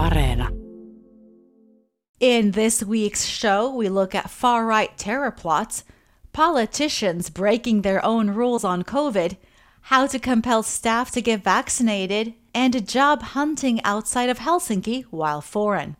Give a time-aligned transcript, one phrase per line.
[0.00, 0.48] Areena.
[2.20, 5.84] In this week's show, we look at far right terror plots,
[6.32, 9.36] politicians breaking their own rules on COVID,
[9.82, 15.96] how to compel staff to get vaccinated, and job hunting outside of Helsinki while foreign.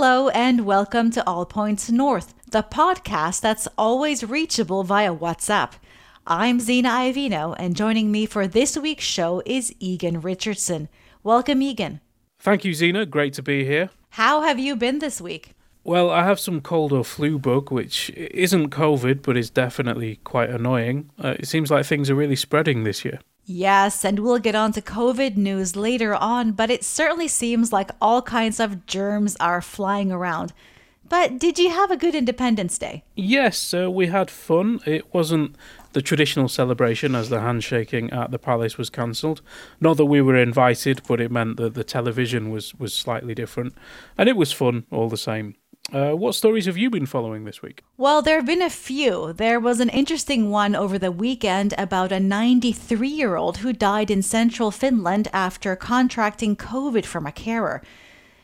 [0.00, 5.72] Hello, and welcome to All Points North, the podcast that's always reachable via WhatsApp.
[6.24, 10.88] I'm Zena Iovino, and joining me for this week's show is Egan Richardson.
[11.24, 12.00] Welcome, Egan.
[12.38, 13.06] Thank you, Zena.
[13.06, 13.90] Great to be here.
[14.10, 15.56] How have you been this week?
[15.82, 20.48] Well, I have some cold or flu bug, which isn't COVID, but is definitely quite
[20.48, 21.10] annoying.
[21.18, 23.18] Uh, it seems like things are really spreading this year.
[23.50, 27.90] Yes, and we'll get on to COVID news later on, but it certainly seems like
[27.98, 30.52] all kinds of germs are flying around.
[31.08, 33.04] But did you have a good Independence Day?
[33.16, 34.80] Yes, we had fun.
[34.84, 35.56] It wasn't
[35.94, 39.40] the traditional celebration as the handshaking at the palace was cancelled.
[39.80, 43.74] Not that we were invited, but it meant that the television was, was slightly different.
[44.18, 45.54] And it was fun all the same.
[45.90, 47.82] Uh, what stories have you been following this week?
[47.96, 49.32] Well, there have been a few.
[49.32, 54.10] There was an interesting one over the weekend about a 93 year old who died
[54.10, 57.82] in central Finland after contracting COVID from a carer.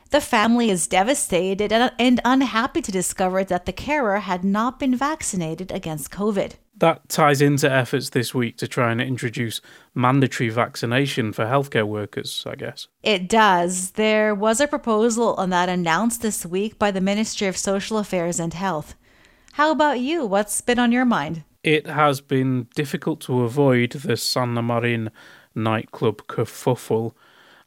[0.09, 5.71] The family is devastated and unhappy to discover that the carer had not been vaccinated
[5.71, 9.61] against COVID that ties into efforts this week to try and introduce
[9.95, 12.89] mandatory vaccination for healthcare workers, I guess.
[13.03, 13.93] It does.
[13.93, 18.41] There was a proposal on that announced this week by the Ministry of Social Affairs
[18.41, 18.95] and Health.
[19.53, 20.27] How about you?
[20.27, 21.45] What's been on your mind?
[21.63, 25.11] It has been difficult to avoid the Sanna Marin
[25.55, 27.13] nightclub kerfuffle.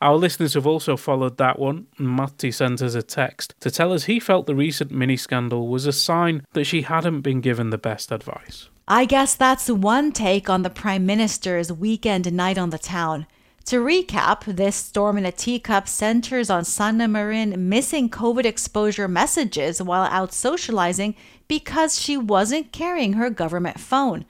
[0.01, 1.87] Our listeners have also followed that one.
[1.97, 5.87] Matti sent us a text to tell us he felt the recent mini scandal was
[5.87, 8.69] a sign that she hadn't been given the best advice.
[8.89, 13.27] I guess that's one take on the Prime Minister's weekend night on the town.
[13.65, 19.81] To recap, this storm in a teacup centers on Sanna Marin missing COVID exposure messages
[19.81, 21.15] while out socializing
[21.49, 24.23] because she wasn't carrying her government phone.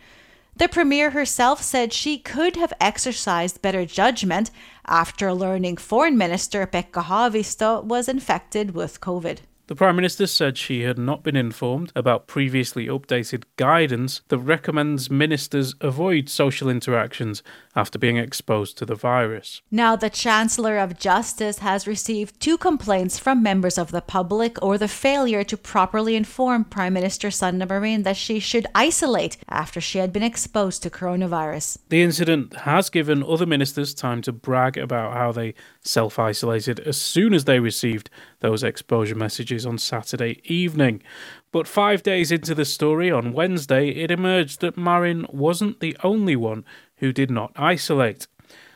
[0.55, 4.49] The premier herself said she could have exercised better judgment
[4.87, 9.37] after learning Foreign Minister Pekka Haavisto was infected with COVID.
[9.67, 15.11] The Prime Minister said she had not been informed about previously updated guidance that recommends
[15.11, 17.43] ministers avoid social interactions
[17.75, 19.61] after being exposed to the virus.
[19.69, 24.77] Now, the Chancellor of Justice has received two complaints from members of the public over
[24.77, 29.97] the failure to properly inform Prime Minister Sanna Marin that she should isolate after she
[29.99, 31.77] had been exposed to coronavirus.
[31.89, 36.95] The incident has given other ministers time to brag about how they self isolated as
[36.95, 41.01] soon as they received those exposure messages on Saturday evening.
[41.51, 46.35] But five days into the story, on Wednesday, it emerged that Marin wasn't the only
[46.35, 46.65] one
[46.97, 48.27] who did not isolate.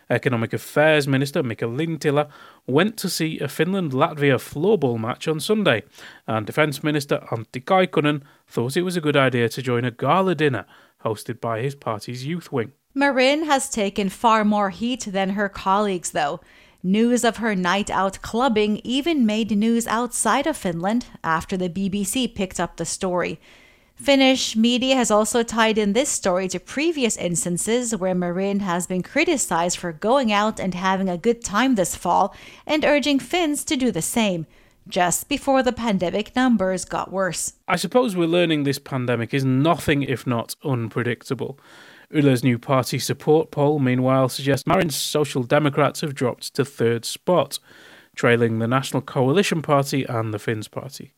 [0.09, 2.29] Economic Affairs Minister Mika Lintilä
[2.67, 5.83] went to see a Finland Latvia floorball match on Sunday,
[6.27, 10.35] and Defence Minister Antti Kaikkonen thought it was a good idea to join a gala
[10.35, 10.65] dinner
[11.05, 12.73] hosted by his party's youth wing.
[12.93, 16.41] Marin has taken far more heat than her colleagues, though.
[16.83, 22.33] News of her night out clubbing even made news outside of Finland after the BBC
[22.33, 23.39] picked up the story.
[23.93, 29.03] Finnish media has also tied in this story to previous instances where Marin has been
[29.03, 33.75] criticized for going out and having a good time this fall and urging Finns to
[33.75, 34.47] do the same,
[34.87, 37.53] just before the pandemic numbers got worse.
[37.67, 41.59] I suppose we're learning this pandemic is nothing if not unpredictable.
[42.13, 47.59] Yle's new party support poll, meanwhile, suggests Marin's Social Democrats have dropped to third spot,
[48.15, 51.13] trailing the National Coalition Party and the Finns Party.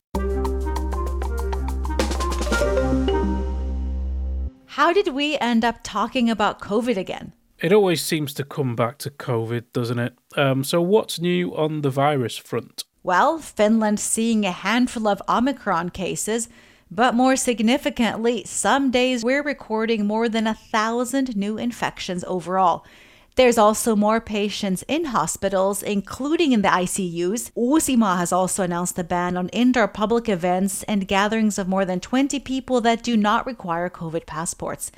[4.67, 7.33] How did we end up talking about COVID again?
[7.59, 10.13] It always seems to come back to COVID, doesn't it?
[10.35, 12.83] Um, so, what's new on the virus front?
[13.03, 16.49] Well, Finland seeing a handful of Omicron cases,
[16.95, 22.85] but more significantly, some days we're recording more than a thousand new infections overall.
[23.35, 27.51] There's also more patients in hospitals, including in the ICUs.
[27.57, 31.99] Uusimaa has also announced a ban on indoor public events and gatherings of more than
[31.99, 34.91] 20 people that do not require COVID passports.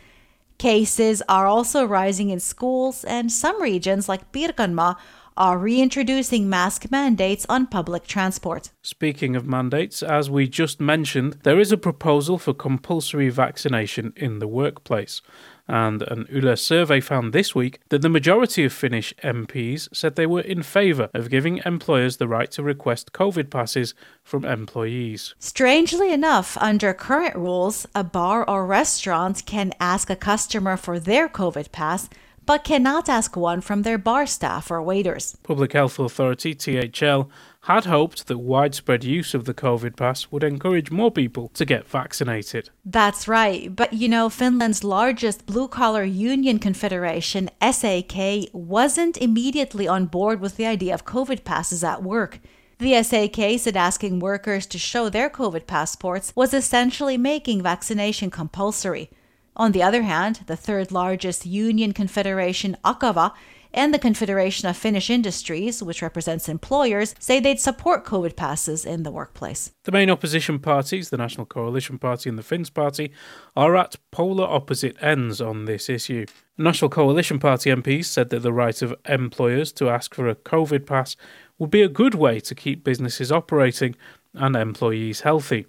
[0.57, 4.97] Cases are also rising in schools, and some regions, like Pirkanmaa,
[5.37, 8.71] are reintroducing mask mandates on public transport.
[8.81, 14.39] Speaking of mandates, as we just mentioned, there is a proposal for compulsory vaccination in
[14.39, 15.21] the workplace.
[15.67, 20.27] And an Yle survey found this week that the majority of Finnish MPs said they
[20.27, 25.33] were in favour of giving employers the right to request COVID passes from employees.
[25.39, 31.27] Strangely enough, under current rules, a bar or restaurant can ask a customer for their
[31.27, 32.09] COVID pass
[32.45, 35.37] but cannot ask one from their bar staff or waiters.
[35.43, 37.29] Public Health Authority THL
[37.61, 41.87] had hoped that widespread use of the COVID pass would encourage more people to get
[41.87, 42.69] vaccinated.
[42.85, 50.05] That's right, but you know, Finland's largest blue collar union confederation, SAK, wasn't immediately on
[50.05, 52.39] board with the idea of COVID passes at work.
[52.77, 59.09] The SAK said asking workers to show their COVID passports was essentially making vaccination compulsory.
[59.55, 63.33] On the other hand, the third largest union confederation, Akava,
[63.75, 69.03] and the Confederation of Finnish Industries, which represents employers, say they'd support COVID passes in
[69.03, 69.73] the workplace.
[69.83, 73.11] The main opposition parties, the National Coalition Party and the Finns Party,
[73.55, 76.25] are at polar opposite ends on this issue.
[76.57, 80.85] National Coalition Party MPs said that the right of employers to ask for a COVID
[80.85, 81.17] pass
[81.59, 83.95] would be a good way to keep businesses operating
[84.33, 85.65] and employees healthy.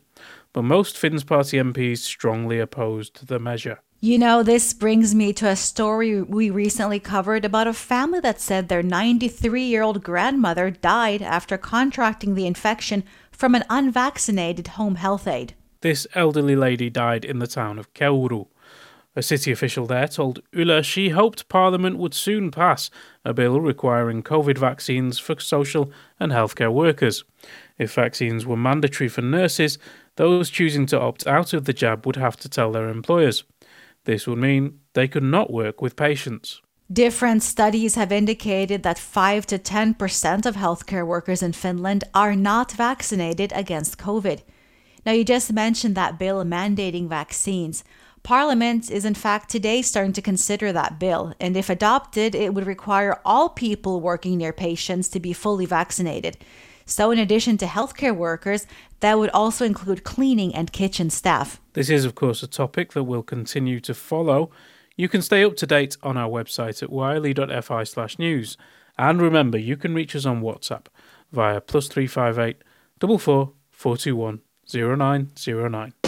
[0.56, 3.80] But most Finns Party MPs strongly opposed the measure.
[4.00, 8.40] You know, this brings me to a story we recently covered about a family that
[8.40, 14.94] said their 93 year old grandmother died after contracting the infection from an unvaccinated home
[14.94, 15.52] health aide.
[15.82, 18.46] This elderly lady died in the town of Keuru.
[19.14, 22.90] A city official there told Yle she hoped Parliament would soon pass
[23.26, 27.24] a bill requiring COVID vaccines for social and healthcare workers.
[27.78, 29.78] If vaccines were mandatory for nurses,
[30.16, 33.44] those choosing to opt out of the jab would have to tell their employers.
[34.04, 36.60] This would mean they could not work with patients.
[36.92, 42.70] Different studies have indicated that 5 to 10% of healthcare workers in Finland are not
[42.70, 44.42] vaccinated against COVID.
[45.04, 47.82] Now, you just mentioned that bill mandating vaccines.
[48.22, 52.66] Parliament is, in fact, today starting to consider that bill, and if adopted, it would
[52.66, 56.36] require all people working near patients to be fully vaccinated.
[56.86, 58.66] So, in addition to healthcare workers,
[59.00, 61.60] that would also include cleaning and kitchen staff.
[61.72, 64.50] This is, of course, a topic that we'll continue to follow.
[64.96, 68.56] You can stay up to date on our website at yle.fi slash news.
[68.96, 70.86] And remember, you can reach us on WhatsApp
[71.32, 72.62] via plus 358
[72.98, 76.05] 44 421 0909.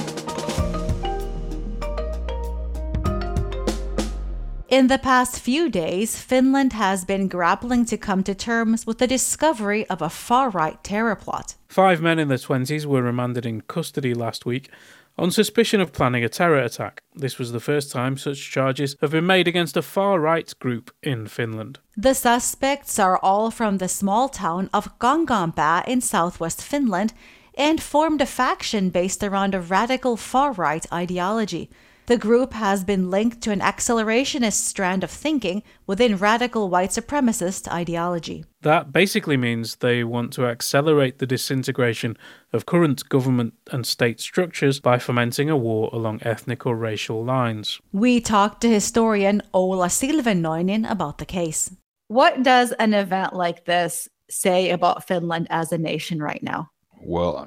[4.68, 9.06] In the past few days, Finland has been grappling to come to terms with the
[9.06, 11.54] discovery of a far right terror plot.
[11.68, 14.68] Five men in their 20s were remanded in custody last week
[15.16, 17.02] on suspicion of planning a terror attack.
[17.14, 20.90] This was the first time such charges have been made against a far right group
[21.02, 21.78] in Finland.
[21.96, 27.14] The suspects are all from the small town of Kankaanpää in southwest Finland
[27.56, 31.70] and formed a faction based around a radical far right ideology.
[32.08, 37.70] The group has been linked to an accelerationist strand of thinking within radical white supremacist
[37.70, 38.46] ideology.
[38.62, 42.16] That basically means they want to accelerate the disintegration
[42.50, 47.78] of current government and state structures by fomenting a war along ethnic or racial lines.
[47.92, 51.76] We talked to historian Ola Silvennoinen about the case.
[52.06, 56.70] What does an event like this say about Finland as a nation right now?
[57.02, 57.46] Well,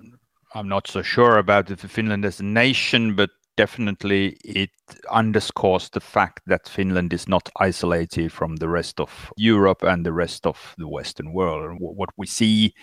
[0.53, 4.71] I'm not so sure about Finland as a nation, but definitely it
[5.09, 10.13] underscores the fact that Finland is not isolated from the rest of Europe and the
[10.13, 11.77] rest of the Western world.
[11.79, 12.73] What we see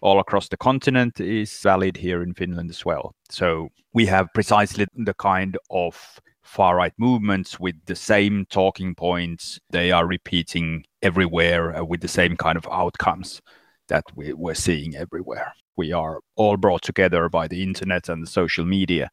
[0.00, 3.14] all across the continent is valid here in Finland as well.
[3.30, 9.60] So we have precisely the kind of far right movements with the same talking points.
[9.70, 13.40] They are repeating everywhere uh, with the same kind of outcomes
[13.88, 18.26] that we, we're seeing everywhere we are all brought together by the internet and the
[18.30, 19.10] social media.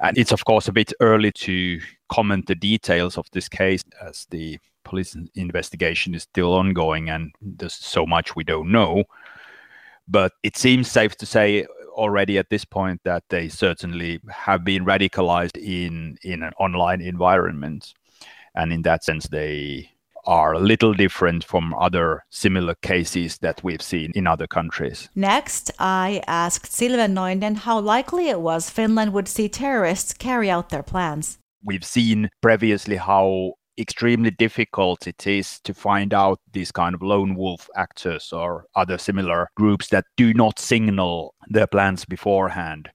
[0.00, 4.26] And it's, of course, a bit early to comment the details of this case as
[4.30, 9.04] the police investigation is still ongoing and there's so much we don't know.
[10.06, 14.84] But it seems safe to say already at this point that they certainly have been
[14.84, 17.94] radicalized in, in an online environment.
[18.54, 19.90] And in that sense, they
[20.26, 25.08] are a little different from other similar cases that we've seen in other countries.
[25.14, 30.82] Next, I asked Silvennoinen how likely it was Finland would see terrorists carry out their
[30.82, 31.38] plans.
[31.62, 37.34] We've seen previously how extremely difficult it is to find out these kind of lone
[37.34, 42.90] wolf actors or other similar groups that do not signal their plans beforehand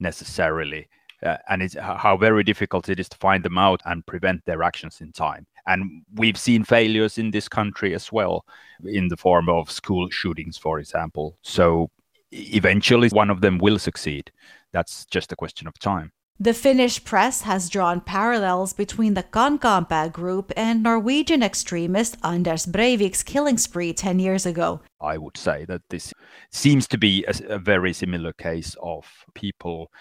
[0.00, 0.88] necessarily.
[1.24, 4.62] Uh, and it's how very difficult it is to find them out and prevent their
[4.62, 5.46] actions in time.
[5.66, 8.44] And we've seen failures in this country as well,
[8.84, 11.38] in the form of school shootings, for example.
[11.42, 11.90] So
[12.32, 14.30] eventually, one of them will succeed.
[14.72, 16.12] That's just a question of time.
[16.40, 23.22] The Finnish press has drawn parallels between the Kankaanpää group and Norwegian extremist Anders Breivik's
[23.22, 24.80] killing spree 10 years ago.
[25.00, 26.12] I would say that this
[26.50, 29.92] seems to be a, a very similar case of people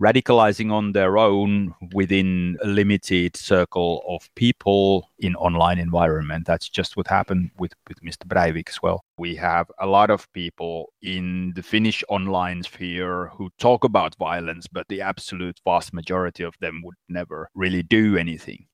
[0.00, 6.46] radicalizing on their own within a limited circle of people in online environment.
[6.46, 9.04] That's just what happened with, with mr breivik as well.
[9.18, 14.66] We have a lot of people in the finnish online sphere who talk about violence
[14.66, 18.66] but the absolute vast majority of them would never really do anything.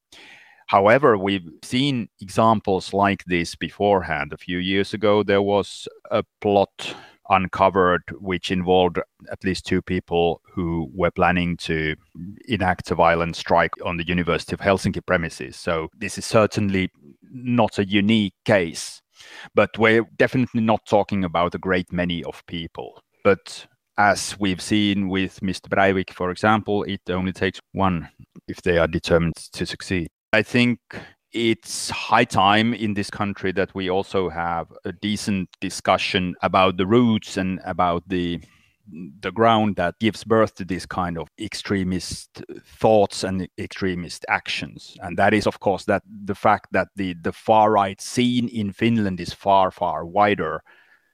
[0.70, 4.32] However, we've seen examples like this beforehand.
[4.32, 6.94] A few years ago, there was a plot
[7.30, 8.98] uncovered, which involved
[9.30, 11.94] at least two people who were planning to
[12.48, 15.56] enact a violent strike on the University of Helsinki premises.
[15.56, 16.90] So this is certainly
[17.32, 19.00] not a unique case,
[19.54, 23.00] but we're definitely not talking about a great many of people.
[23.24, 25.68] But as we've seen with Mr.
[25.68, 28.08] Breivik, for example, it only takes one
[28.48, 30.08] if they are determined to succeed.
[30.32, 30.80] I think
[31.32, 36.86] it's high time in this country that we also have a decent discussion about the
[36.86, 38.40] roots and about the
[39.20, 44.96] the ground that gives birth to this kind of extremist thoughts and extremist actions.
[45.00, 48.72] And that is of course that the fact that the the far right scene in
[48.72, 50.62] Finland is far far wider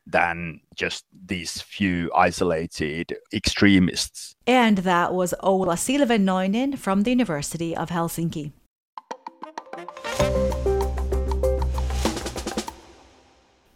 [0.06, 4.36] than just these few isolated extremists.
[4.46, 8.52] And that was Ola Silvennoinen from the University of Helsinki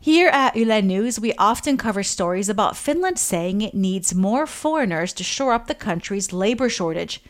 [0.03, 5.13] Here at Yle News, we often cover stories about Finland saying it needs more foreigners
[5.13, 7.23] to shore up the country's labor shortage.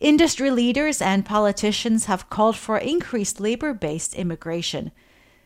[0.00, 4.90] Industry leaders and politicians have called for increased labor based immigration.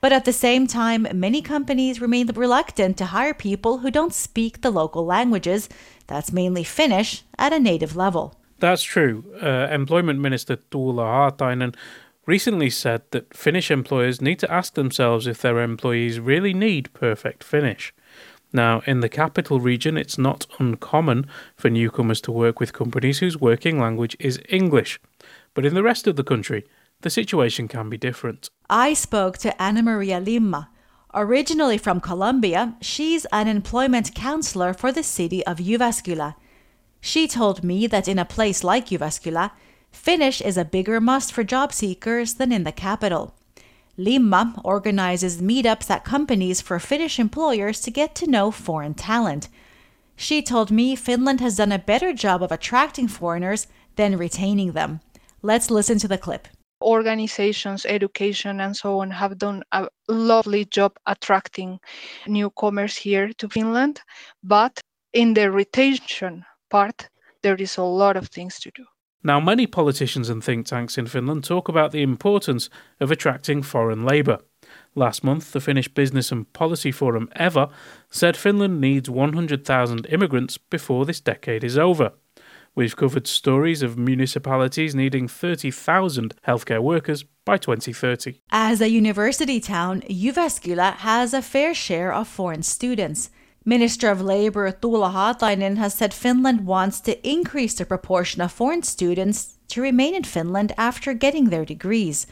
[0.00, 4.62] But at the same time, many companies remain reluctant to hire people who don't speak
[4.62, 5.68] the local languages,
[6.06, 8.34] that's mainly Finnish, at a native level.
[8.58, 9.24] That's true.
[9.42, 11.74] Uh, Employment Minister Tuula Haatainen
[12.26, 17.42] recently said that Finnish employers need to ask themselves if their employees really need perfect
[17.42, 17.92] Finnish.
[18.52, 21.26] Now, in the capital region, it's not uncommon
[21.56, 25.00] for newcomers to work with companies whose working language is English.
[25.54, 26.66] But in the rest of the country,
[27.00, 28.50] the situation can be different.
[28.68, 30.68] I spoke to Anna Maria Limma.
[31.14, 36.34] Originally from Colombia, she's an employment counselor for the city of Jyväskylä.
[37.00, 39.50] She told me that in a place like Jyväskylä,
[39.92, 43.34] Finnish is a bigger must for job seekers than in the capital.
[43.98, 49.48] Limma organizes meetups at companies for Finnish employers to get to know foreign talent.
[50.16, 55.00] She told me Finland has done a better job of attracting foreigners than retaining them.
[55.42, 56.48] Let's listen to the clip.
[56.82, 61.78] Organizations, education, and so on have done a lovely job attracting
[62.26, 64.00] newcomers here to Finland.
[64.42, 64.80] But
[65.12, 67.08] in the retention part,
[67.42, 68.84] there is a lot of things to do.
[69.24, 72.68] Now, many politicians and think tanks in Finland talk about the importance
[73.00, 74.38] of attracting foreign labour.
[74.94, 77.70] Last month, the Finnish Business and Policy Forum EVA
[78.10, 82.12] said Finland needs 100,000 immigrants before this decade is over.
[82.74, 88.40] We've covered stories of municipalities needing 30,000 healthcare workers by 2030.
[88.50, 93.30] As a university town, Jyväskylä has a fair share of foreign students.
[93.64, 98.82] Minister of Labour Tuula Haatainen has said Finland wants to increase the proportion of foreign
[98.82, 102.26] students to remain in Finland after getting their degrees.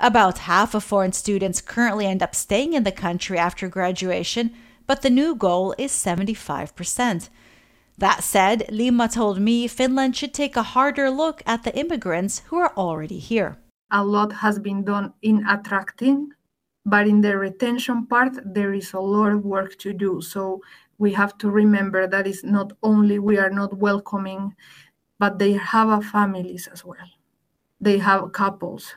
[0.00, 4.50] About half of foreign students currently end up staying in the country after graduation,
[4.86, 7.28] but the new goal is 75%.
[7.98, 12.56] That said, Limma told me Finland should take a harder look at the immigrants who
[12.56, 13.58] are already here.
[13.90, 16.32] A lot has been done in attracting
[16.84, 20.20] but in the retention part, there is a lot of work to do.
[20.20, 20.60] So
[20.98, 24.54] we have to remember that it's not only we are not welcoming,
[25.18, 27.08] but they have families as well.
[27.80, 28.94] They have couples.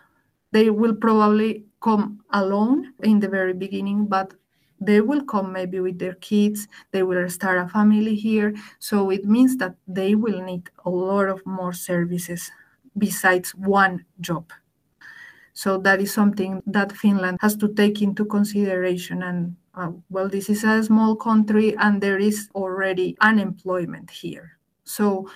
[0.51, 4.33] They will probably come alone in the very beginning, but
[4.79, 9.23] they will come maybe with their kids they will start a family here so it
[9.23, 12.51] means that they will need a lot of more services
[12.97, 14.51] besides one job
[15.55, 19.23] so that is something that Finland has to take into consideration.
[19.23, 24.57] And uh, well, this is a small country and there is already unemployment here.
[24.83, 25.29] So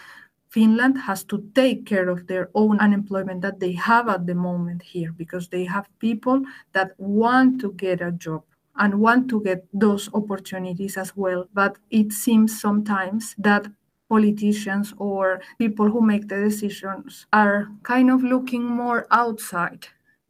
[0.50, 4.82] Finland has to take care of their own unemployment that they have at the moment
[4.82, 6.42] here because they have people
[6.74, 8.44] that want to get a job
[8.76, 11.46] and want to get those opportunities as well.
[11.54, 13.68] But it seems sometimes that
[14.10, 19.88] politicians or people who make the decisions are kind of looking more outside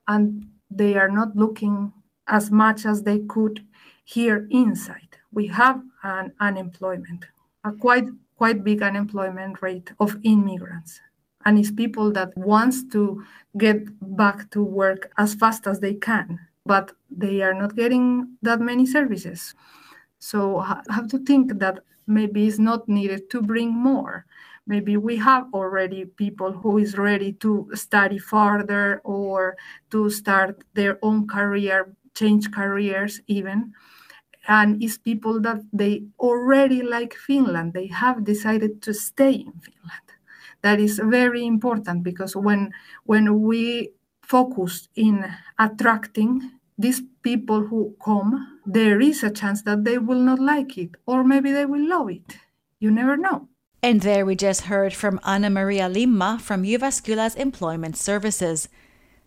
[0.09, 1.93] and they are not looking
[2.27, 3.65] as much as they could
[4.03, 5.17] here inside.
[5.31, 7.25] We have an unemployment,
[7.63, 11.01] a quite quite big unemployment rate of immigrants.
[11.45, 13.23] and it's people that wants to
[13.57, 13.79] get
[14.17, 18.05] back to work as fast as they can but they are not getting
[18.41, 19.55] that many services
[20.19, 24.25] so I have to think that maybe it's not needed to bring more
[24.69, 29.57] maybe we have already people who is ready to study further or
[29.89, 33.73] to start their own career change careers even.
[34.47, 37.73] And it's people that they already like finland.
[37.73, 40.07] They have decided to stay in finland.
[40.61, 42.71] That is very important because when
[43.05, 45.25] when we focus in
[45.57, 50.91] attracting these people who come there is a chance that they will not like it
[51.07, 52.38] or maybe they will love it.
[52.79, 53.49] You never know
[53.81, 58.67] And there we just heard from Anna Maria Limma from Jyväskylä's Employment Services.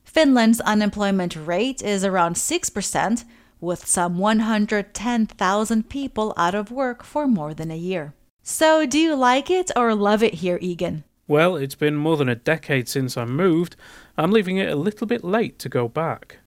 [0.05, 3.25] Finland's unemployment rate is around 6%,
[3.63, 8.13] with some 110,000 people out of work for more than a year.
[8.43, 11.05] So, do you like it or love it here, Egan?
[11.27, 13.77] Well, it's been more than a decade since I moved.
[14.19, 16.41] I'm leaving it a little bit late to go back.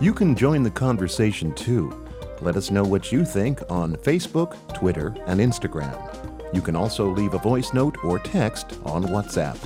[0.00, 2.03] You can join the conversation too.
[2.44, 5.98] Let us know what you think on Facebook, Twitter, and Instagram.
[6.52, 9.56] You can also leave a voice note or text on WhatsApp.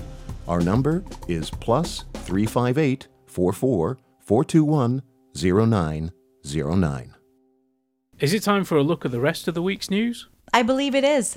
[0.46, 5.02] Our number is plus 358 44 421
[5.34, 7.14] 0909.
[8.20, 10.28] Is it time for a look at the rest of the week's news?
[10.54, 11.36] I believe it is.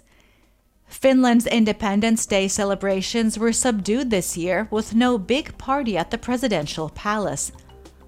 [0.85, 6.89] Finland's Independence Day celebrations were subdued this year with no big party at the presidential
[6.89, 7.51] palace.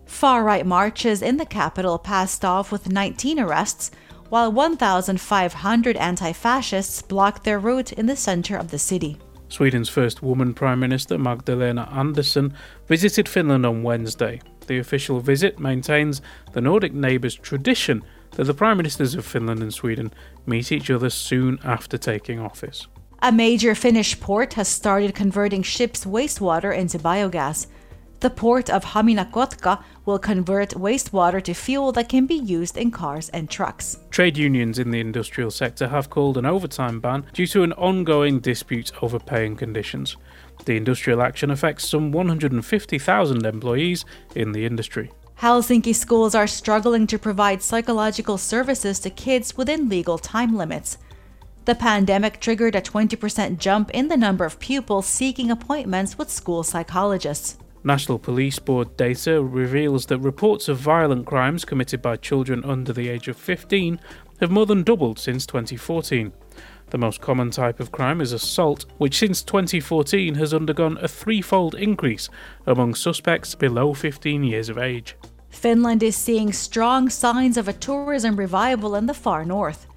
[0.06, 3.92] Far right marches in the capital passed off with 19 arrests,
[4.30, 9.18] while 1,500 anti fascists blocked their route in the center of the city.
[9.50, 12.54] Sweden's first woman Prime Minister, Magdalena Andersson,
[12.88, 14.42] visited Finland on Wednesday.
[14.66, 16.22] The official visit maintains
[16.54, 20.12] the Nordic neighbours' tradition that the Prime Ministers of Finland and Sweden
[20.46, 22.88] meet each other soon after taking office.
[23.22, 27.68] A major Finnish port has started converting ships' wastewater into biogas.
[28.24, 33.28] The port of Hamina-Kotka will convert wastewater to fuel that can be used in cars
[33.28, 33.98] and trucks.
[34.12, 38.40] Trade unions in the industrial sector have called an overtime ban due to an ongoing
[38.40, 40.16] dispute over pay and conditions.
[40.64, 44.06] The industrial action affects some 150,000 employees
[44.36, 45.12] in the industry.
[45.42, 50.98] Helsinki schools are struggling to provide psychological services to kids within legal time limits.
[51.66, 56.64] The pandemic triggered a 20% jump in the number of pupils seeking appointments with school
[56.64, 57.58] psychologists.
[57.86, 63.10] National Police Board data reveals that reports of violent crimes committed by children under the
[63.10, 64.00] age of 15
[64.40, 66.32] have more than doubled since 2014.
[66.92, 71.76] The most common type of crime is assault, which since 2014 has undergone a threefold
[71.76, 72.30] increase
[72.66, 75.18] among suspects below 15 years of age.
[75.50, 79.88] Finland is seeing strong signs of a tourism revival in the far north.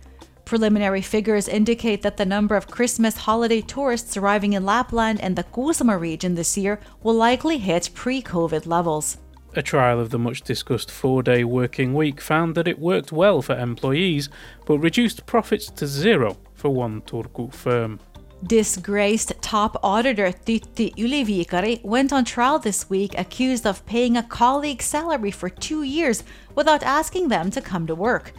[0.47, 5.43] Preliminary figures indicate that the number of Christmas holiday tourists arriving in Lapland and the
[5.43, 9.19] Kuusamo region this year will likely hit pre COVID levels.
[9.57, 13.43] A trial of the much discussed four day working week found that it worked well
[13.43, 14.29] for employees,
[14.67, 17.99] but reduced profits to zero for one Turku firm.
[18.47, 24.85] Disgraced top auditor Tytti Yliviikari went on trial this week accused of paying a colleague's
[24.85, 26.23] salary for two years
[26.55, 28.33] without asking them to come to work.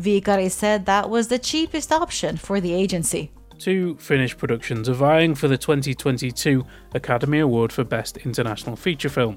[0.00, 3.30] Viikari said that was the cheapest option for the agency.
[3.58, 9.36] Two Finnish productions are vying for the 2022 Academy Award for Best International Feature Film.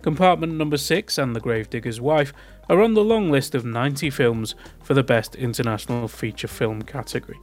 [0.00, 2.32] Compartment Number 6 and The Gravedigger's Wife
[2.70, 7.38] are on the long list of 90 films for the Best International Feature Film category.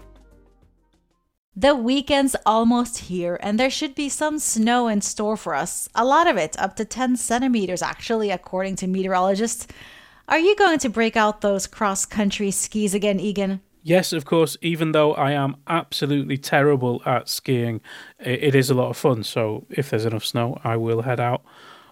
[1.56, 5.90] The weekend's almost here, and there should be some snow in store for us.
[5.96, 9.68] A lot of it, up to 10 centimeters actually, according to meteorologists.
[10.30, 13.62] Are you going to break out those cross country skis again, Egan?
[13.82, 17.80] Yes, of course, even though I am absolutely terrible at skiing,
[18.20, 19.24] it is a lot of fun.
[19.24, 21.44] So if there's enough snow, I will head out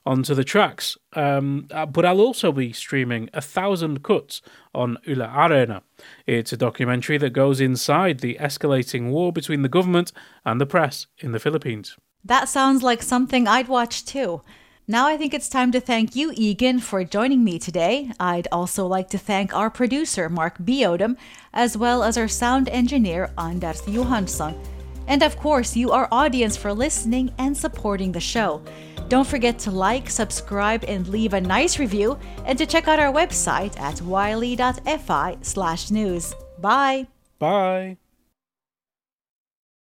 [0.05, 0.97] onto the tracks.
[1.13, 4.41] Um, uh, but I'll also be streaming A Thousand Cuts
[4.73, 5.83] on Yle Areena.
[6.27, 10.11] It's a documentary that goes inside the escalating war between the government
[10.43, 11.95] and the press in the Philippines.
[12.25, 14.41] That sounds like something I'd watch too.
[14.87, 18.11] Now I think it's time to thank you, Egan, for joining me today.
[18.19, 20.83] I'd also like to thank our producer, Mark B.
[20.83, 21.17] Odom,
[21.53, 24.55] as well as our sound engineer, Anders Johansson.
[25.07, 28.61] And of course, you, our audience, for listening and supporting the show.
[29.07, 33.13] Don't forget to like, subscribe, and leave a nice review, and to check out our
[33.13, 36.33] website at yle.fi slash news.
[36.59, 37.07] Bye!
[37.39, 37.97] Bye!